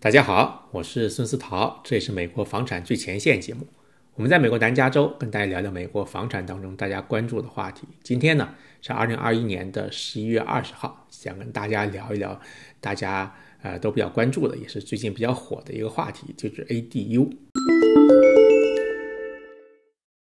[0.00, 3.66] 大家好，我是孙思桃，这也是美国房产最前线节目。
[4.14, 7.88] 我们在美国南加州跟大家聊聊美国房产当中大家关注的话题。
[8.04, 8.48] 今天呢
[8.80, 12.40] 是二零二一年的十一月二十号，想跟大家聊一聊
[12.80, 17.28] 大家呃都比较关注的，也是最近比较火的一个话题，就是 ADU。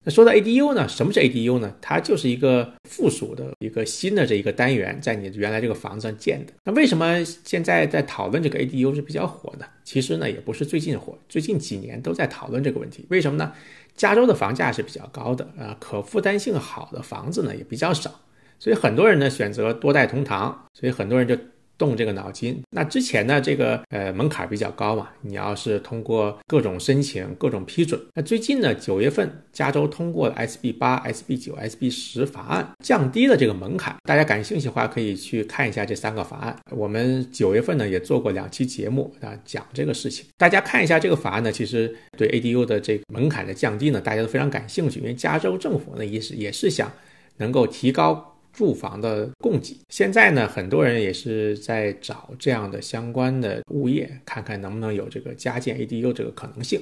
[0.02, 1.74] 那说到 ADU 呢，什么是 ADU 呢？
[1.80, 6.52] 它就是一个附属的一个新的这一个单元，在你原来这个房子上建的。
[6.64, 9.68] 那为什么现在在讨论这个 ADU 是比较火的？
[9.84, 13.04] 其实呢，也不是最近火，最近几年都在讨论这个问题。
[13.10, 13.52] 为什么呢？
[13.94, 18.10] 加州的房价是比较高的啊，可负担性好的房子呢也比较少，
[18.58, 21.36] 所以很多人呢选择多代同堂，所以很多人就。
[21.80, 27.98] 动这个脑筋，那之前呢，这个呃门槛比较高嘛，你要是通过各种申请、各种批准。
[28.14, 33.96] 那最近呢，九月份加州通过了 SB 八、SB 九、SB 十法案，降低了这个门槛。
[34.04, 36.54] 大家感兴趣的话，可以去看一下这三个法案。
[36.70, 40.26] 我们九月份呢也做过两期节目啊，讲这个事情。
[40.36, 46.92] 大家看一下这个法案呢，其实对 ADU 的这个门槛的降低呢，大家都非常感兴趣，因为加州政府呢也是也是想
[47.38, 48.29] 能够提高。
[48.52, 56.80] 住房的供给，现在呢，很多人也是在找这样的相关的物业，看看能不能有这个加建 ADU 这个可能性。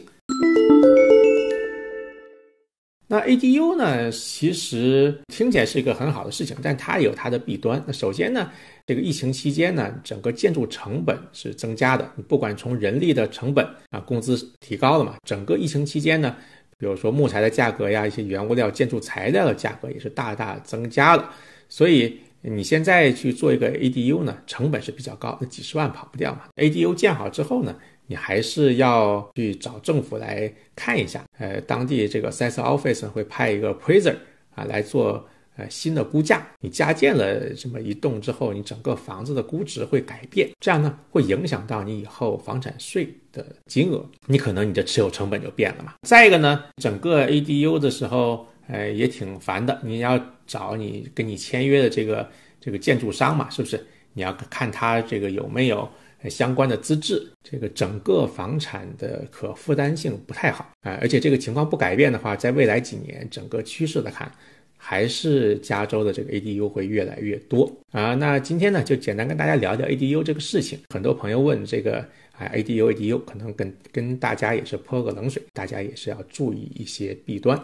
[3.10, 7.82] 那 ADU 呢，其实听起来是一个很好的事情，但它也有它的弊端。
[7.86, 8.50] 那首先呢，
[8.86, 16.36] 这个疫情期间呢，整个建筑成本是增加的，不管从人力的成本啊，工资提高了嘛，整个疫情期间呢，
[16.76, 21.32] 比如说木材的价格呀，一些原物料、建筑材料的价格也是大大增加了。
[21.68, 26.42] 所以你现在去做一个 ADU 呢，成本是比较高，那几十万跑不掉嘛。
[26.56, 34.16] ADU 建好之后呢，你还是要去找政府来看一下，呃，当地这个 s a s Office 会派一个 p r i s e r
[34.54, 36.46] 啊来做呃新的估价。
[36.60, 45.94] 你加建了这么一栋之后，你整个房子的估值会改变，这样呢会影响到你以后房产税的金额，你可能你的持有成本就变了嘛。
[46.02, 48.46] 再一个呢，整个 ADU 的时候。
[48.68, 49.80] 呃，也挺烦的。
[49.82, 52.30] 你要找你跟你签约的这个
[52.60, 53.84] 这个建筑商嘛，是不是？
[54.12, 55.88] 你要看他这个有没有
[56.28, 57.26] 相关的资质。
[57.42, 64.30] 这个整个房产的可负担性不太好啊，而且这个情况不改变的话，在未来几年整个趋势来看，
[64.76, 68.14] 还是加州的这个 ADU 会越来越多啊。
[68.14, 70.78] 那今天呢，就简单跟大家聊聊 ADU 这个事情。
[70.92, 72.00] 很多朋友问这个
[72.32, 77.58] 啊，ADU ADU 可能跟跟大家也是泼个冷水，大家也是要注意一些弊端。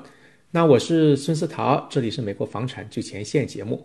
[0.57, 3.83] 那我是孙思桃这里是美国房产最前线节目。